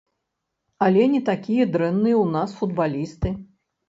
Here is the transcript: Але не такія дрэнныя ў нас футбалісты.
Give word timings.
Але 0.85 1.03
не 1.11 1.19
такія 1.27 1.67
дрэнныя 1.75 2.13
ў 2.23 2.37
нас 2.37 2.57
футбалісты. 2.63 3.35